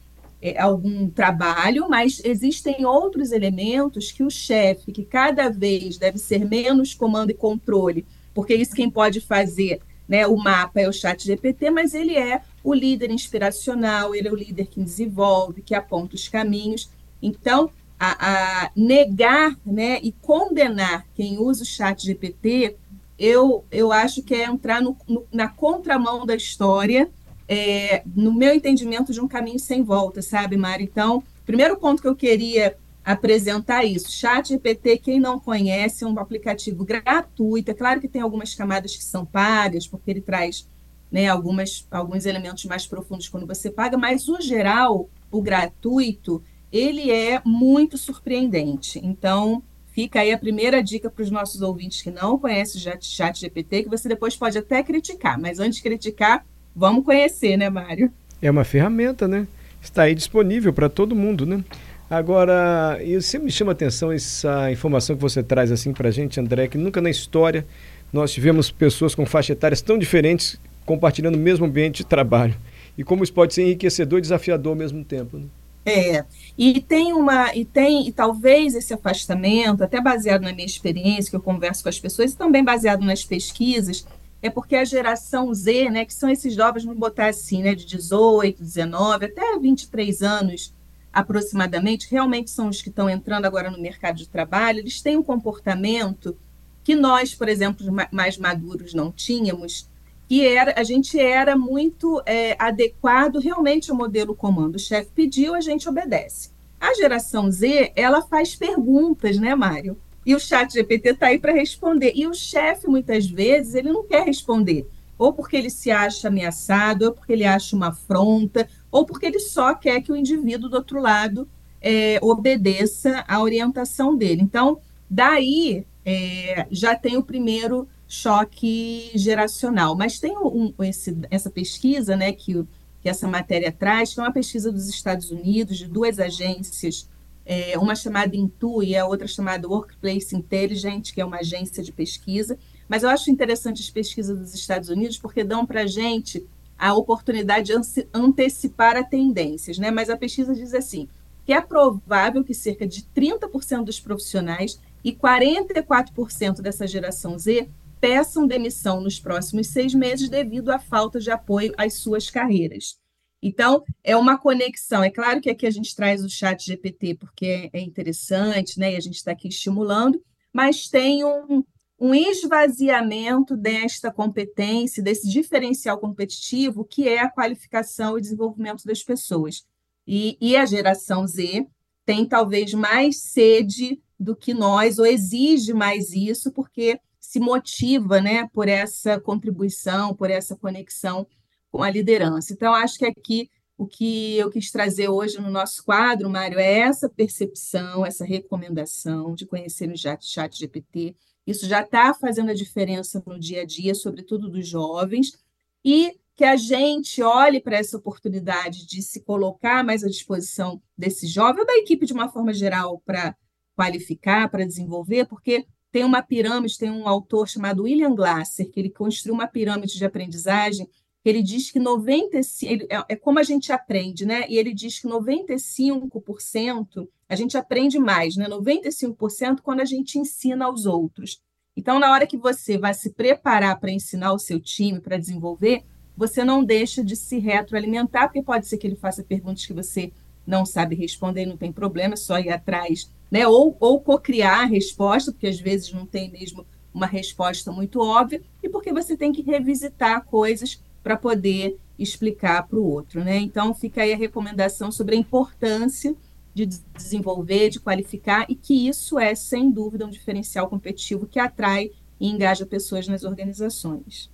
é, 0.40 0.58
algum 0.58 1.10
trabalho, 1.10 1.90
mas 1.90 2.22
existem 2.24 2.86
outros 2.86 3.32
elementos 3.32 4.10
que 4.10 4.22
o 4.22 4.30
chefe, 4.30 4.90
que 4.90 5.04
cada 5.04 5.50
vez 5.50 5.98
deve 5.98 6.16
ser 6.16 6.48
menos 6.48 6.94
comando 6.94 7.30
e 7.30 7.34
controle, 7.34 8.06
porque 8.32 8.54
isso 8.54 8.74
quem 8.74 8.90
pode 8.90 9.20
fazer, 9.20 9.80
né, 10.08 10.26
o 10.26 10.38
mapa 10.38 10.80
é 10.80 10.88
o 10.88 10.92
chat 10.92 11.22
GPT, 11.22 11.70
mas 11.70 11.92
ele 11.92 12.16
é 12.16 12.40
o 12.68 12.74
líder 12.74 13.10
inspiracional, 13.10 14.14
ele 14.14 14.28
é 14.28 14.32
o 14.32 14.36
líder 14.36 14.66
que 14.66 14.82
desenvolve, 14.82 15.62
que 15.62 15.74
aponta 15.74 16.14
os 16.14 16.28
caminhos. 16.28 16.90
Então, 17.22 17.70
a, 17.98 18.64
a 18.64 18.70
negar 18.76 19.56
né, 19.64 19.98
e 20.02 20.12
condenar 20.12 21.06
quem 21.14 21.38
usa 21.38 21.62
o 21.62 21.66
chat 21.66 22.04
GPT, 22.04 22.76
eu, 23.18 23.64
eu 23.70 23.90
acho 23.90 24.22
que 24.22 24.34
é 24.34 24.44
entrar 24.44 24.82
no, 24.82 24.96
no, 25.08 25.24
na 25.32 25.48
contramão 25.48 26.26
da 26.26 26.36
história, 26.36 27.10
é, 27.48 28.02
no 28.14 28.32
meu 28.32 28.54
entendimento, 28.54 29.12
de 29.12 29.20
um 29.20 29.26
caminho 29.26 29.58
sem 29.58 29.82
volta, 29.82 30.20
sabe, 30.20 30.56
Mari? 30.56 30.84
Então, 30.84 31.22
primeiro 31.46 31.76
ponto 31.78 32.02
que 32.02 32.08
eu 32.08 32.14
queria 32.14 32.76
apresentar 33.02 33.84
isso. 33.84 34.12
Chat 34.12 34.48
GPT, 34.48 34.98
quem 34.98 35.18
não 35.18 35.40
conhece, 35.40 36.04
é 36.04 36.06
um 36.06 36.18
aplicativo 36.18 36.84
gratuito. 36.84 37.70
É 37.70 37.74
claro 37.74 38.00
que 38.00 38.08
tem 38.08 38.20
algumas 38.20 38.54
camadas 38.54 38.94
que 38.94 39.02
são 39.02 39.24
pagas, 39.24 39.86
porque 39.86 40.10
ele 40.10 40.20
traz 40.20 40.68
né, 41.10 41.28
algumas, 41.28 41.86
alguns 41.90 42.26
elementos 42.26 42.64
mais 42.64 42.86
profundos 42.86 43.28
quando 43.28 43.46
você 43.46 43.70
paga, 43.70 43.96
mas 43.96 44.28
o 44.28 44.40
geral, 44.40 45.08
o 45.30 45.40
gratuito, 45.40 46.42
ele 46.72 47.10
é 47.10 47.40
muito 47.44 47.96
surpreendente. 47.96 49.00
Então, 49.02 49.62
fica 49.92 50.20
aí 50.20 50.32
a 50.32 50.38
primeira 50.38 50.82
dica 50.82 51.10
para 51.10 51.22
os 51.22 51.30
nossos 51.30 51.62
ouvintes 51.62 52.02
que 52.02 52.10
não 52.10 52.38
conhecem 52.38 52.80
o 52.80 53.00
chat 53.00 53.40
GPT, 53.40 53.84
que 53.84 53.88
você 53.88 54.08
depois 54.08 54.36
pode 54.36 54.58
até 54.58 54.82
criticar, 54.82 55.38
mas 55.38 55.58
antes 55.58 55.76
de 55.76 55.82
criticar, 55.82 56.44
vamos 56.76 57.04
conhecer, 57.04 57.56
né, 57.56 57.70
Mário? 57.70 58.12
É 58.40 58.50
uma 58.50 58.64
ferramenta, 58.64 59.26
né? 59.26 59.46
Está 59.80 60.02
aí 60.02 60.14
disponível 60.14 60.72
para 60.72 60.88
todo 60.88 61.16
mundo, 61.16 61.46
né? 61.46 61.64
Agora, 62.10 62.98
e 63.02 63.20
sempre 63.20 63.46
me 63.46 63.52
chama 63.52 63.72
a 63.72 63.74
atenção 63.74 64.10
essa 64.10 64.70
informação 64.72 65.14
que 65.14 65.20
você 65.20 65.42
traz 65.42 65.70
assim 65.70 65.92
para 65.92 66.08
a 66.08 66.12
gente, 66.12 66.40
André, 66.40 66.66
que 66.66 66.78
nunca 66.78 67.02
na 67.02 67.10
história 67.10 67.66
nós 68.12 68.32
tivemos 68.32 68.70
pessoas 68.70 69.14
com 69.14 69.26
faixa 69.26 69.52
etárias 69.52 69.82
tão 69.82 69.98
diferentes 69.98 70.58
compartilhando 70.88 71.34
o 71.34 71.38
mesmo 71.38 71.66
ambiente 71.66 71.98
de 71.98 72.06
trabalho. 72.06 72.56
E 72.96 73.04
como 73.04 73.22
isso 73.22 73.32
pode 73.32 73.52
ser 73.52 73.62
enriquecedor 73.62 74.18
e 74.18 74.22
desafiador 74.22 74.70
ao 74.72 74.76
mesmo 74.76 75.04
tempo. 75.04 75.36
Né? 75.36 75.44
É, 75.84 76.24
e 76.56 76.80
tem 76.80 77.12
uma, 77.12 77.54
e 77.54 77.64
tem, 77.64 78.08
e 78.08 78.12
talvez 78.12 78.74
esse 78.74 78.94
afastamento, 78.94 79.84
até 79.84 80.00
baseado 80.00 80.42
na 80.42 80.52
minha 80.52 80.66
experiência, 80.66 81.30
que 81.30 81.36
eu 81.36 81.42
converso 81.42 81.82
com 81.82 81.90
as 81.90 82.00
pessoas, 82.00 82.32
e 82.32 82.36
também 82.36 82.64
baseado 82.64 83.04
nas 83.04 83.22
pesquisas, 83.22 84.06
é 84.40 84.48
porque 84.48 84.76
a 84.76 84.84
geração 84.84 85.52
Z, 85.52 85.90
né, 85.90 86.04
que 86.06 86.14
são 86.14 86.30
esses 86.30 86.54
jovens, 86.54 86.84
vamos 86.84 86.98
botar 86.98 87.28
assim, 87.28 87.62
né, 87.62 87.74
de 87.74 87.84
18, 87.84 88.62
19, 88.62 89.26
até 89.26 89.58
23 89.58 90.22
anos 90.22 90.74
aproximadamente, 91.12 92.08
realmente 92.10 92.50
são 92.50 92.68
os 92.68 92.80
que 92.80 92.88
estão 92.88 93.10
entrando 93.10 93.44
agora 93.44 93.70
no 93.70 93.80
mercado 93.80 94.16
de 94.16 94.28
trabalho, 94.28 94.78
eles 94.78 95.00
têm 95.02 95.16
um 95.16 95.22
comportamento 95.22 96.36
que 96.84 96.94
nós, 96.94 97.34
por 97.34 97.48
exemplo, 97.48 97.86
mais 98.10 98.38
maduros 98.38 98.94
não 98.94 99.10
tínhamos, 99.10 99.88
e 100.30 100.46
era, 100.46 100.74
a 100.76 100.82
gente 100.82 101.18
era 101.18 101.56
muito 101.56 102.22
é, 102.26 102.54
adequado 102.58 103.38
realmente 103.38 103.90
ao 103.90 103.96
modelo 103.96 104.34
comando. 104.34 104.76
O 104.76 104.78
chefe 104.78 105.10
pediu, 105.14 105.54
a 105.54 105.60
gente 105.60 105.88
obedece. 105.88 106.50
A 106.78 106.94
geração 106.94 107.50
Z, 107.50 107.92
ela 107.96 108.22
faz 108.22 108.54
perguntas, 108.54 109.38
né, 109.38 109.54
Mário? 109.54 109.96
E 110.26 110.34
o 110.34 110.40
chat 110.40 110.70
GPT 110.72 111.10
está 111.10 111.28
aí 111.28 111.38
para 111.38 111.52
responder. 111.52 112.12
E 112.14 112.26
o 112.26 112.34
chefe, 112.34 112.86
muitas 112.86 113.26
vezes, 113.26 113.74
ele 113.74 113.90
não 113.90 114.06
quer 114.06 114.26
responder. 114.26 114.86
Ou 115.16 115.32
porque 115.32 115.56
ele 115.56 115.70
se 115.70 115.90
acha 115.90 116.28
ameaçado, 116.28 117.06
ou 117.06 117.12
porque 117.12 117.32
ele 117.32 117.46
acha 117.46 117.74
uma 117.74 117.88
afronta, 117.88 118.68
ou 118.90 119.06
porque 119.06 119.24
ele 119.24 119.40
só 119.40 119.74
quer 119.74 120.02
que 120.02 120.12
o 120.12 120.16
indivíduo 120.16 120.68
do 120.68 120.76
outro 120.76 121.00
lado 121.00 121.48
é, 121.80 122.18
obedeça 122.20 123.24
à 123.26 123.40
orientação 123.40 124.14
dele. 124.14 124.42
Então, 124.42 124.78
daí 125.08 125.86
é, 126.04 126.66
já 126.70 126.94
tem 126.94 127.16
o 127.16 127.22
primeiro 127.22 127.88
choque 128.08 129.10
geracional. 129.14 129.94
Mas 129.94 130.18
tem 130.18 130.36
um, 130.36 130.72
esse, 130.80 131.16
essa 131.30 131.50
pesquisa 131.50 132.16
né, 132.16 132.32
que, 132.32 132.64
que 133.02 133.08
essa 133.08 133.28
matéria 133.28 133.70
traz, 133.70 134.14
que 134.14 134.20
é 134.20 134.22
uma 134.22 134.32
pesquisa 134.32 134.72
dos 134.72 134.88
Estados 134.88 135.30
Unidos, 135.30 135.76
de 135.76 135.86
duas 135.86 136.18
agências, 136.18 137.08
é, 137.44 137.78
uma 137.78 137.94
chamada 137.94 138.34
Intu 138.34 138.82
e 138.82 138.96
a 138.96 139.06
outra 139.06 139.28
chamada 139.28 139.68
Workplace 139.68 140.34
Intelligence, 140.34 141.12
que 141.12 141.20
é 141.20 141.24
uma 141.24 141.38
agência 141.38 141.82
de 141.82 141.92
pesquisa. 141.92 142.58
Mas 142.88 143.02
eu 143.02 143.10
acho 143.10 143.30
interessante 143.30 143.82
as 143.82 143.90
pesquisas 143.90 144.38
dos 144.38 144.54
Estados 144.54 144.88
Unidos 144.88 145.18
porque 145.18 145.44
dão 145.44 145.66
para 145.66 145.82
a 145.82 145.86
gente 145.86 146.46
a 146.78 146.94
oportunidade 146.94 147.72
de 147.72 148.06
antecipar 148.14 148.96
a 148.96 149.04
tendências. 149.04 149.78
Né? 149.78 149.90
Mas 149.90 150.08
a 150.08 150.16
pesquisa 150.16 150.54
diz 150.54 150.72
assim, 150.72 151.08
que 151.44 151.52
é 151.52 151.60
provável 151.60 152.44
que 152.44 152.54
cerca 152.54 152.86
de 152.86 153.02
30% 153.02 153.84
dos 153.84 154.00
profissionais 154.00 154.78
e 155.02 155.12
44% 155.12 156.60
dessa 156.60 156.86
geração 156.86 157.38
Z 157.38 157.68
peçam 158.00 158.46
demissão 158.46 159.00
nos 159.00 159.18
próximos 159.18 159.68
seis 159.68 159.94
meses 159.94 160.28
devido 160.28 160.70
à 160.70 160.78
falta 160.78 161.20
de 161.20 161.30
apoio 161.30 161.72
às 161.76 161.94
suas 161.94 162.30
carreiras. 162.30 162.98
Então, 163.42 163.84
é 164.02 164.16
uma 164.16 164.36
conexão. 164.36 165.02
É 165.02 165.10
claro 165.10 165.40
que 165.40 165.50
aqui 165.50 165.66
a 165.66 165.70
gente 165.70 165.94
traz 165.94 166.24
o 166.24 166.28
chat 166.28 166.64
GPT 166.64 167.14
porque 167.14 167.70
é 167.72 167.80
interessante, 167.80 168.78
né? 168.78 168.94
E 168.94 168.96
a 168.96 169.00
gente 169.00 169.16
está 169.16 169.32
aqui 169.32 169.48
estimulando, 169.48 170.20
mas 170.52 170.88
tem 170.88 171.24
um, 171.24 171.62
um 172.00 172.14
esvaziamento 172.14 173.56
desta 173.56 174.10
competência, 174.10 175.02
desse 175.02 175.28
diferencial 175.28 175.98
competitivo, 175.98 176.84
que 176.84 177.08
é 177.08 177.20
a 177.20 177.30
qualificação 177.30 178.18
e 178.18 178.20
desenvolvimento 178.20 178.84
das 178.84 179.02
pessoas. 179.02 179.64
E, 180.06 180.36
e 180.40 180.56
a 180.56 180.66
geração 180.66 181.26
Z 181.26 181.66
tem 182.04 182.26
talvez 182.26 182.72
mais 182.74 183.18
sede 183.18 184.00
do 184.18 184.34
que 184.34 184.52
nós, 184.52 184.98
ou 184.98 185.06
exige 185.06 185.72
mais 185.72 186.12
isso, 186.12 186.50
porque 186.50 186.98
se 187.28 187.38
motiva 187.38 188.22
né, 188.22 188.48
por 188.54 188.70
essa 188.70 189.20
contribuição, 189.20 190.14
por 190.14 190.30
essa 190.30 190.56
conexão 190.56 191.26
com 191.70 191.82
a 191.82 191.90
liderança. 191.90 192.54
Então, 192.54 192.72
acho 192.72 192.98
que 192.98 193.04
aqui 193.04 193.50
o 193.76 193.86
que 193.86 194.38
eu 194.38 194.50
quis 194.50 194.70
trazer 194.70 195.10
hoje 195.10 195.38
no 195.38 195.50
nosso 195.50 195.84
quadro, 195.84 196.30
Mário, 196.30 196.58
é 196.58 196.78
essa 196.78 197.06
percepção, 197.06 198.06
essa 198.06 198.24
recomendação 198.24 199.34
de 199.34 199.44
conhecer 199.44 199.90
o 199.90 199.94
chat 199.94 200.58
GPT. 200.58 201.14
Isso 201.46 201.68
já 201.68 201.82
está 201.82 202.14
fazendo 202.14 202.50
a 202.50 202.54
diferença 202.54 203.22
no 203.26 203.38
dia 203.38 203.60
a 203.60 203.66
dia, 203.66 203.94
sobretudo 203.94 204.48
dos 204.48 204.66
jovens, 204.66 205.38
e 205.84 206.18
que 206.34 206.44
a 206.44 206.56
gente 206.56 207.20
olhe 207.22 207.60
para 207.60 207.76
essa 207.76 207.98
oportunidade 207.98 208.86
de 208.86 209.02
se 209.02 209.20
colocar 209.20 209.84
mais 209.84 210.02
à 210.02 210.08
disposição 210.08 210.80
desse 210.96 211.26
jovem 211.26 211.60
ou 211.60 211.66
da 211.66 211.76
equipe 211.76 212.06
de 212.06 212.14
uma 212.14 212.30
forma 212.30 212.54
geral 212.54 213.02
para 213.04 213.36
qualificar, 213.76 214.48
para 214.48 214.66
desenvolver, 214.66 215.26
porque 215.26 215.66
tem 215.90 216.04
uma 216.04 216.22
pirâmide, 216.22 216.78
tem 216.78 216.90
um 216.90 217.08
autor 217.08 217.48
chamado 217.48 217.84
William 217.84 218.14
Glasser, 218.14 218.70
que 218.70 218.78
ele 218.78 218.90
construiu 218.90 219.34
uma 219.34 219.46
pirâmide 219.46 219.96
de 219.96 220.04
aprendizagem, 220.04 220.88
ele 221.24 221.42
diz 221.42 221.70
que 221.70 221.78
95, 221.78 222.72
ele, 222.72 222.86
é, 222.90 223.04
é 223.10 223.16
como 223.16 223.38
a 223.38 223.42
gente 223.42 223.72
aprende, 223.72 224.24
né? 224.24 224.46
E 224.48 224.56
ele 224.56 224.72
diz 224.72 225.00
que 225.00 225.08
95% 225.08 227.08
a 227.28 227.36
gente 227.36 227.56
aprende 227.56 227.98
mais, 227.98 228.36
né? 228.36 228.48
95% 228.48 229.60
quando 229.62 229.80
a 229.80 229.84
gente 229.84 230.18
ensina 230.18 230.64
aos 230.64 230.86
outros. 230.86 231.42
Então, 231.76 231.98
na 231.98 232.10
hora 232.10 232.26
que 232.26 232.36
você 232.36 232.78
vai 232.78 232.94
se 232.94 233.10
preparar 233.10 233.78
para 233.78 233.90
ensinar 233.90 234.32
o 234.32 234.38
seu 234.38 234.58
time, 234.58 235.00
para 235.00 235.18
desenvolver, 235.18 235.84
você 236.16 236.42
não 236.42 236.64
deixa 236.64 237.04
de 237.04 237.14
se 237.14 237.38
retroalimentar, 237.38 238.28
porque 238.28 238.42
pode 238.42 238.66
ser 238.66 238.78
que 238.78 238.86
ele 238.86 238.96
faça 238.96 239.22
perguntas 239.22 239.64
que 239.64 239.72
você 239.72 240.12
não 240.46 240.64
sabe 240.64 240.96
responder, 240.96 241.46
não 241.46 241.56
tem 241.56 241.70
problema, 241.70 242.14
é 242.14 242.16
só 242.16 242.38
ir 242.38 242.50
atrás, 242.50 243.10
né? 243.30 243.46
Ou, 243.46 243.76
ou 243.78 244.00
co-criar 244.00 244.62
a 244.62 244.66
resposta, 244.66 245.32
porque 245.32 245.46
às 245.46 245.60
vezes 245.60 245.92
não 245.92 246.06
tem 246.06 246.30
mesmo 246.30 246.66
uma 246.92 247.06
resposta 247.06 247.70
muito 247.70 248.00
óbvia, 248.00 248.42
e 248.62 248.68
porque 248.68 248.92
você 248.92 249.16
tem 249.16 249.32
que 249.32 249.42
revisitar 249.42 250.24
coisas 250.24 250.82
para 251.02 251.16
poder 251.16 251.76
explicar 251.98 252.66
para 252.66 252.78
o 252.78 252.84
outro, 252.84 253.22
né? 253.24 253.36
Então 253.36 253.74
fica 253.74 254.02
aí 254.02 254.12
a 254.12 254.16
recomendação 254.16 254.90
sobre 254.90 255.14
a 255.14 255.18
importância 255.18 256.14
de 256.54 256.66
desenvolver, 256.96 257.70
de 257.70 257.78
qualificar, 257.78 258.46
e 258.48 258.54
que 258.54 258.88
isso 258.88 259.18
é, 259.18 259.34
sem 259.34 259.70
dúvida, 259.70 260.06
um 260.06 260.10
diferencial 260.10 260.68
competitivo 260.68 261.26
que 261.26 261.38
atrai 261.38 261.90
e 262.18 262.28
engaja 262.28 262.66
pessoas 262.66 263.06
nas 263.06 263.22
organizações. 263.22 264.30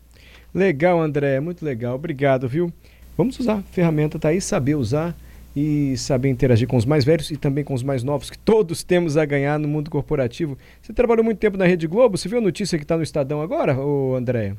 Legal, 0.55 1.01
André, 1.01 1.41
muito 1.41 1.65
legal. 1.65 1.97
Obrigado, 1.97 2.49
viu? 2.49 2.73
Vamos 3.17 3.39
usar 3.39 3.59
a 3.59 3.63
ferramenta, 3.63 4.19
tá 4.19 4.29
aí, 4.29 4.41
saber 4.41 4.75
usar 4.75 5.15
e 5.55 5.97
saber 5.97 6.29
interagir 6.29 6.67
com 6.67 6.77
os 6.77 6.85
mais 6.85 7.05
velhos 7.05 7.31
e 7.31 7.37
também 7.37 7.63
com 7.63 7.75
os 7.75 7.83
mais 7.83 8.03
novos, 8.03 8.31
que 8.31 8.39
todos 8.39 8.83
temos 8.83 9.17
a 9.17 9.25
ganhar 9.25 9.59
no 9.59 9.69
mundo 9.69 9.91
corporativo. 9.91 10.59
Você 10.83 10.93
trabalhou 10.93 11.25
muito 11.25 11.39
tempo 11.39 11.57
na 11.57 11.65
Rede 11.65 11.87
Globo, 11.87 12.19
você 12.19 12.29
viu 12.29 12.39
a 12.39 12.41
notícia 12.41 12.77
que 12.77 12.85
está 12.85 12.97
no 12.97 13.03
Estadão 13.03 13.41
agora, 13.41 13.79
ô 13.79 14.17
André? 14.17 14.57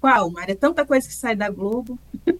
Qual, 0.00 0.32
Mária? 0.32 0.56
Tanta 0.56 0.84
coisa 0.84 1.06
que 1.06 1.14
sai 1.14 1.36
da 1.36 1.48
Globo. 1.48 1.96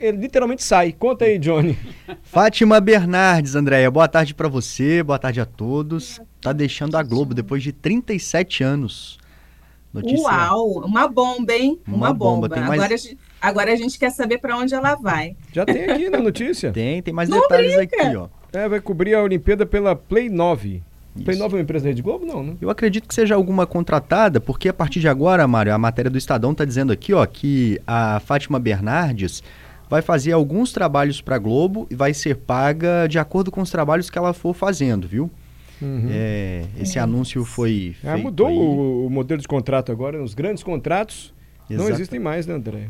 Ele 0.00 0.18
literalmente 0.18 0.64
sai. 0.64 0.92
Conta 0.92 1.26
aí, 1.26 1.38
Johnny. 1.38 1.78
Fátima 2.24 2.80
Bernardes, 2.80 3.54
Andréia, 3.54 3.88
boa 3.88 4.08
tarde 4.08 4.34
para 4.34 4.48
você, 4.48 5.00
boa 5.00 5.18
tarde 5.18 5.40
a 5.40 5.46
todos. 5.46 6.20
Tá 6.40 6.52
deixando 6.52 6.96
a 6.96 7.02
Globo 7.04 7.34
depois 7.34 7.62
de 7.62 7.72
37 7.72 8.64
anos. 8.64 9.16
Notícia... 9.94 10.24
Uau, 10.24 10.84
uma 10.84 11.06
bomba, 11.06 11.52
hein? 11.52 11.78
Uma, 11.86 11.96
uma 11.96 12.12
bomba. 12.12 12.48
bomba. 12.48 12.66
Mais... 12.66 13.16
Agora, 13.40 13.72
a 13.72 13.76
gente 13.76 13.98
quer 13.98 14.10
saber 14.10 14.38
para 14.38 14.56
onde 14.56 14.74
ela 14.74 14.94
vai. 14.94 15.36
Já 15.52 15.64
tem 15.64 15.84
aqui 15.84 16.10
na 16.10 16.18
notícia. 16.18 16.70
tem, 16.72 17.02
tem 17.02 17.14
mais 17.14 17.28
Não 17.28 17.40
detalhes 17.40 17.76
brinca. 17.76 18.06
aqui, 18.06 18.16
ó. 18.16 18.28
É, 18.52 18.68
vai 18.68 18.80
cobrir 18.80 19.14
a 19.14 19.22
Olimpíada 19.22 19.64
pela 19.66 19.94
Play 19.94 20.28
9. 20.28 20.82
Isso. 21.14 21.24
Play 21.24 21.36
9 21.36 21.54
é 21.54 21.56
uma 21.56 21.62
empresa 21.62 21.84
da 21.84 21.88
Rede 21.90 22.02
Globo? 22.02 22.24
Não, 22.24 22.42
né? 22.42 22.56
Eu 22.60 22.70
acredito 22.70 23.06
que 23.06 23.14
seja 23.14 23.34
alguma 23.34 23.66
contratada, 23.66 24.40
porque 24.40 24.68
a 24.68 24.72
partir 24.72 25.00
de 25.00 25.08
agora, 25.08 25.46
Mário, 25.46 25.74
a 25.74 25.78
matéria 25.78 26.10
do 26.10 26.18
Estadão 26.18 26.52
está 26.52 26.64
dizendo 26.64 26.92
aqui, 26.92 27.12
ó, 27.12 27.24
que 27.26 27.80
a 27.86 28.20
Fátima 28.20 28.58
Bernardes 28.58 29.42
vai 29.88 30.02
fazer 30.02 30.32
alguns 30.32 30.72
trabalhos 30.72 31.20
para 31.20 31.36
a 31.36 31.38
Globo 31.38 31.86
e 31.90 31.94
vai 31.94 32.12
ser 32.12 32.36
paga 32.36 33.06
de 33.08 33.18
acordo 33.18 33.50
com 33.50 33.60
os 33.60 33.70
trabalhos 33.70 34.10
que 34.10 34.18
ela 34.18 34.32
for 34.32 34.54
fazendo, 34.54 35.08
viu? 35.08 35.30
Uhum. 35.80 36.08
É, 36.10 36.64
esse 36.78 36.98
é. 36.98 37.00
anúncio 37.00 37.44
foi 37.44 37.94
ah, 38.02 38.16
mudou 38.16 38.50
o, 38.50 39.06
o, 39.06 39.10
modelo 39.10 39.40
de 39.40 39.46
contrato 39.46 39.92
agora. 39.92 40.22
Os 40.22 40.34
grandes 40.34 40.62
contratos 40.62 41.32
Exato. 41.70 41.88
não 41.88 41.94
existem 41.94 42.18
mais, 42.18 42.46
né, 42.46 42.54
André? 42.54 42.88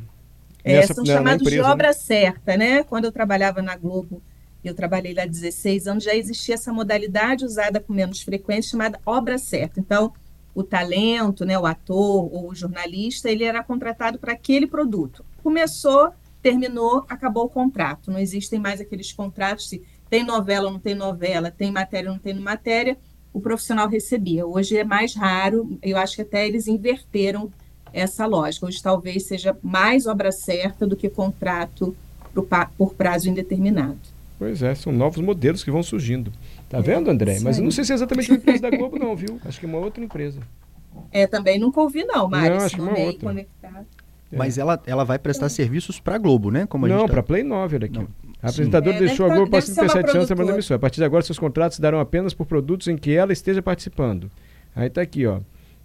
É, 0.69 0.81
Nessa, 0.81 0.95
são 0.95 1.05
na, 1.05 1.15
chamados 1.15 1.43
empresa, 1.43 1.63
de 1.63 1.69
obra 1.69 1.89
né? 1.89 1.93
certa, 1.95 2.57
né? 2.57 2.83
Quando 2.85 3.07
eu 3.07 3.13
trabalhava 3.13 3.63
na 3.63 3.77
Globo, 3.77 4.23
eu 4.63 4.75
trabalhei 4.75 5.15
lá 5.15 5.25
16 5.25 5.87
anos, 5.87 6.05
já 6.05 6.15
existia 6.15 6.55
essa 6.55 6.73
modalidade 6.73 7.45
usada 7.45 7.81
com 7.81 7.93
menos 7.93 8.23
frequência, 8.23 8.73
chamada 8.73 9.01
obra 9.07 9.39
certa. 9.39 9.81
Então, 9.81 10.13
o 10.55 10.63
talento, 10.63 11.45
né, 11.45 11.59
o 11.59 11.67
ator 11.67 12.29
ou 12.33 12.51
o 12.51 12.55
jornalista, 12.55 13.31
ele 13.31 13.45
era 13.45 13.63
contratado 13.63 14.19
para 14.19 14.33
aquele 14.33 14.67
produto. 14.67 15.25
Começou, 15.43 16.13
terminou, 16.43 17.05
acabou 17.09 17.45
o 17.45 17.49
contrato. 17.49 18.11
Não 18.11 18.19
existem 18.19 18.59
mais 18.59 18.81
aqueles 18.81 19.13
contratos 19.13 19.69
se 19.69 19.83
tem 20.11 20.25
novela, 20.25 20.71
não 20.71 20.79
tem 20.79 20.95
novela, 20.95 21.51
tem 21.51 21.71
matéria, 21.71 22.11
não 22.11 22.19
tem 22.19 22.35
matéria, 22.35 22.99
o 23.33 23.41
profissional 23.41 23.89
recebia. 23.89 24.47
Hoje 24.47 24.77
é 24.77 24.85
mais 24.85 25.15
raro, 25.15 25.79
eu 25.83 25.97
acho 25.97 26.17
que 26.17 26.23
até 26.23 26.47
eles 26.47 26.67
inverteram 26.67 27.51
essa 27.93 28.27
lógica. 28.27 28.67
Hoje 28.67 28.83
talvez 28.83 29.25
seja 29.25 29.57
mais 29.63 30.07
obra 30.07 30.33
certa 30.33 30.87
do 30.87 30.97
que 30.97 31.09
contrato 31.09 31.97
por 32.77 32.95
prazo 32.95 33.29
indeterminado. 33.29 33.99
Pois 34.39 34.63
é, 34.63 34.75
são 34.75 34.93
novos 34.93 35.21
modelos 35.21 35.65
que 35.65 35.71
vão 35.71 35.83
surgindo. 35.83 36.33
Tá 36.69 36.79
é, 36.79 36.83
vendo, 36.83 37.11
André? 37.11 37.41
Mas 37.41 37.59
eu 37.59 37.65
não 37.65 37.73
sei 37.73 37.85
se 37.85 37.93
é 37.93 37.95
exatamente 37.97 38.31
a 38.31 38.35
empresa 38.37 38.63
da 38.63 38.71
Globo, 38.71 38.99
não, 38.99 39.17
viu? 39.17 39.41
Acho 39.45 39.59
que 39.59 39.67
é 39.67 39.69
uma 39.69 39.79
outra 39.79 40.03
empresa. 40.05 40.41
É, 41.11 41.27
também 41.27 41.59
nunca 41.59 41.81
ouvi, 41.81 42.05
não, 42.05 42.29
Mário. 42.29 42.57
Não, 42.57 42.65
acho 42.65 42.77
que 42.77 42.81
é 42.81 42.85
uma 42.85 42.99
outra. 42.99 43.29
Conectado. 43.29 43.87
É. 44.31 44.37
Mas 44.37 44.59
ela, 44.59 44.81
ela 44.87 45.05
vai 45.05 45.19
prestar 45.19 45.47
é. 45.47 45.49
serviços 45.49 45.99
para 45.99 46.15
a 46.15 46.19
Globo, 46.19 46.51
né? 46.51 46.67
Como 46.67 46.87
não, 46.87 47.07
tá... 47.07 47.15
para 47.15 47.23
Play 47.23 47.43
9 47.43 47.77
aqui. 47.77 47.99
Não. 47.99 48.09
A 48.41 48.51
apresentadora 48.51 48.97
é, 48.97 49.01
deixou 49.01 49.27
a 49.27 49.35
Globo 49.35 49.51
por 49.51 49.63
37 49.63 50.11
anos 50.11 50.27
trabalhando 50.27 50.51
na 50.51 50.55
emissora. 50.57 50.77
A 50.77 50.81
partir 50.81 50.99
de 50.99 51.05
agora, 51.05 51.23
seus 51.23 51.39
contratos 51.39 51.77
se 51.77 51.83
darão 51.83 51.99
apenas 51.99 52.33
por 52.33 52.47
produtos 52.47 52.87
em 52.87 52.97
que 52.97 53.13
ela 53.13 53.33
esteja 53.33 53.61
participando. 53.61 54.31
Aí 54.77 54.87
está 54.87 55.01
aqui, 55.01 55.27
ó. 55.27 55.41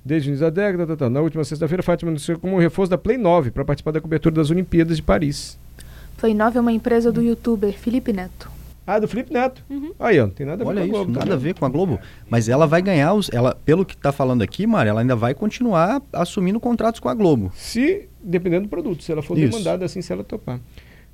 Desde 0.05 0.27
o 0.27 0.31
início 0.31 0.45
da 0.45 0.49
década, 0.49 0.85
tá, 0.85 0.95
tá, 0.95 1.05
tá. 1.05 1.09
na 1.09 1.21
última 1.21 1.43
sexta-feira, 1.43 1.81
Fátima 1.81 2.11
anunciou 2.11 2.37
como 2.37 2.55
um 2.55 2.59
reforço 2.59 2.89
da 2.89 2.97
Play 2.97 3.17
9 3.17 3.51
para 3.51 3.63
participar 3.63 3.91
da 3.91 4.01
cobertura 4.01 4.35
das 4.35 4.51
Olimpíadas 4.51 4.97
de 4.97 5.03
Paris. 5.03 5.57
Play 6.17 6.33
9 6.33 6.57
é 6.57 6.61
uma 6.61 6.71
empresa 6.73 7.11
do 7.11 7.21
youtuber 7.21 7.73
Felipe 7.73 8.11
Neto. 8.11 8.49
Ah, 8.85 8.99
do 8.99 9.07
Felipe 9.07 9.31
Neto. 9.31 9.63
Uhum. 9.69 9.93
Aí, 9.97 10.19
ó, 10.19 10.23
não 10.23 10.33
tem 10.33 10.45
nada 10.45 10.61
a 10.61 10.65
ver 10.65 10.71
Olha 10.71 10.81
com 10.81 10.87
a 10.87 10.91
Globo. 10.91 11.11
Isso, 11.11 11.19
nada 11.19 11.33
a 11.33 11.37
ver 11.37 11.53
com 11.53 11.65
a 11.65 11.69
Globo. 11.69 11.99
Mas 12.29 12.49
ela 12.49 12.67
vai 12.67 12.81
ganhar 12.81 13.13
os. 13.13 13.29
Ela, 13.31 13.55
pelo 13.63 13.85
que 13.85 13.95
está 13.95 14.11
falando 14.11 14.41
aqui, 14.41 14.67
Mari, 14.67 14.89
ela 14.89 14.99
ainda 14.99 15.15
vai 15.15 15.33
continuar 15.33 16.01
assumindo 16.11 16.59
contratos 16.59 16.99
com 16.99 17.07
a 17.07 17.13
Globo. 17.13 17.49
Se, 17.55 18.09
dependendo 18.21 18.63
do 18.63 18.69
produto, 18.69 19.01
se 19.01 19.11
ela 19.11 19.21
for 19.21 19.37
isso. 19.37 19.51
demandada 19.51 19.85
assim, 19.85 20.01
se 20.01 20.11
ela 20.11 20.23
topar. 20.23 20.59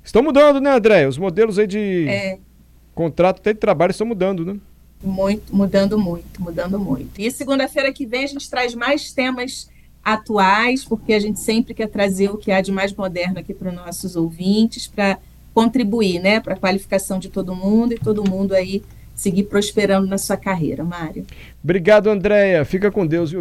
Estão 0.02 0.22
mudando, 0.22 0.60
né, 0.60 0.72
André? 0.72 1.06
Os 1.06 1.16
modelos 1.16 1.60
aí 1.60 1.66
de 1.66 2.08
é. 2.08 2.38
contrato 2.92 3.38
até 3.38 3.52
de 3.52 3.60
trabalho 3.60 3.92
estão 3.92 4.06
mudando, 4.06 4.44
né? 4.44 4.56
Muito, 5.02 5.54
mudando 5.54 5.98
muito, 5.98 6.42
mudando 6.42 6.78
muito. 6.78 7.18
E 7.18 7.30
segunda-feira 7.30 7.92
que 7.92 8.04
vem 8.04 8.24
a 8.24 8.26
gente 8.26 8.48
traz 8.50 8.74
mais 8.74 9.12
temas 9.12 9.70
atuais, 10.04 10.84
porque 10.84 11.12
a 11.12 11.20
gente 11.20 11.40
sempre 11.40 11.74
quer 11.74 11.88
trazer 11.88 12.30
o 12.30 12.36
que 12.36 12.50
há 12.50 12.60
de 12.60 12.72
mais 12.72 12.92
moderno 12.92 13.38
aqui 13.38 13.54
para 13.54 13.68
os 13.68 13.74
nossos 13.74 14.16
ouvintes, 14.16 14.86
para 14.86 15.18
contribuir, 15.54 16.20
né, 16.20 16.40
para 16.40 16.54
a 16.54 16.56
qualificação 16.56 17.18
de 17.18 17.28
todo 17.28 17.54
mundo 17.54 17.92
e 17.92 17.98
todo 17.98 18.28
mundo 18.28 18.54
aí 18.54 18.82
seguir 19.14 19.44
prosperando 19.44 20.06
na 20.06 20.16
sua 20.16 20.36
carreira, 20.36 20.82
Mário. 20.82 21.26
Obrigado, 21.62 22.08
Andréia. 22.08 22.64
Fica 22.64 22.90
com 22.90 23.06
Deus, 23.06 23.30
viu? 23.30 23.38